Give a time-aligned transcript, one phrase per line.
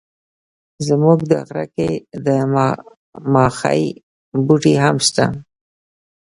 [0.87, 1.91] زموږ په غره کي
[2.25, 2.27] د
[3.33, 3.83] ماخۍ
[4.45, 5.25] بوټي هم سته.